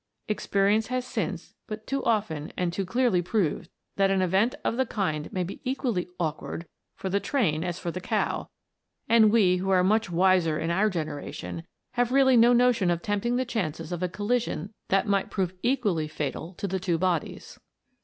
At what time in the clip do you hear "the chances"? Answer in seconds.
13.35-13.91